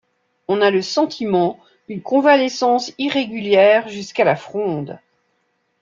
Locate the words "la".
4.23-4.35